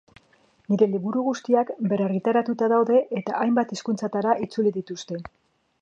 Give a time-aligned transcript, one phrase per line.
[0.71, 5.25] Nire liburu guztiak berrargitaratuta daude eta hainbat hizkuntzatara itzuli dituzte.